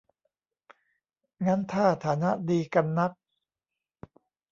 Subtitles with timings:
[1.45, 3.11] งั้นถ้าฐานะดีกันนัก